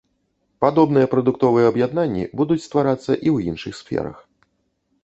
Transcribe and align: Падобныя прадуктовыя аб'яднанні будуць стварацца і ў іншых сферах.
Падобныя 0.63 1.09
прадуктовыя 1.13 1.69
аб'яднанні 1.73 2.25
будуць 2.43 2.61
стварацца 2.67 3.07
і 3.07 3.23
ў 3.35 3.55
іншых 3.55 3.73
сферах. 3.83 4.17